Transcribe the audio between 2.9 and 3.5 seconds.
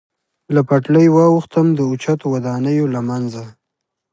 له منځه.